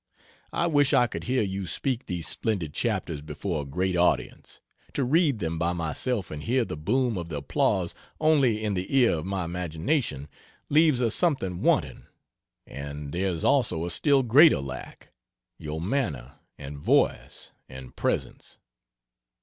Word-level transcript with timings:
I 0.51 0.65
wish 0.65 0.93
I 0.95 1.05
could 1.05 1.25
hear 1.25 1.43
you 1.43 1.67
speak 1.67 2.07
these 2.07 2.27
splendid 2.27 2.73
chapters 2.73 3.21
before 3.21 3.61
a 3.61 3.65
great 3.65 3.95
audience 3.95 4.59
to 4.93 5.03
read 5.03 5.37
them 5.37 5.59
by 5.59 5.73
myself 5.73 6.31
and 6.31 6.41
hear 6.41 6.65
the 6.65 6.75
boom 6.75 7.19
of 7.19 7.29
the 7.29 7.37
applause 7.37 7.93
only 8.19 8.63
in 8.63 8.73
the 8.73 8.87
ear 8.97 9.19
of 9.19 9.27
my 9.27 9.45
imagination, 9.45 10.27
leaves 10.69 11.01
a 11.01 11.11
something 11.11 11.61
wanting 11.61 12.07
and 12.65 13.11
there 13.11 13.27
is 13.29 13.43
also 13.43 13.85
a 13.85 13.91
still 13.91 14.23
greater 14.23 14.59
lack, 14.59 15.11
your 15.59 15.79
manner, 15.79 16.39
and 16.57 16.79
voice, 16.79 17.51
and 17.69 17.95
presence. 17.95 18.57